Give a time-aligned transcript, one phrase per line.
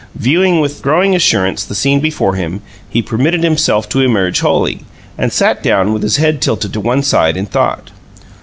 [0.15, 4.79] Viewing with growing assurance the scene before him, he permitted himself to emerge wholly,
[5.15, 7.91] and sat down, with his head tilted to one side in thought.